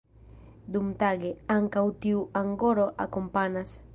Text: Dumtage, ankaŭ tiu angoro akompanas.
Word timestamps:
Dumtage, 0.75 1.29
ankaŭ 1.57 1.85
tiu 2.05 2.25
angoro 2.43 2.89
akompanas. 3.09 3.79